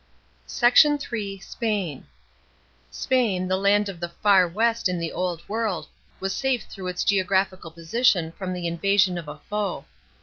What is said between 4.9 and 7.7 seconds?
the old world, was safe through its geographical